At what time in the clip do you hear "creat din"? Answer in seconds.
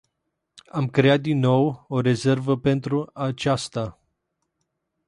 0.89-1.39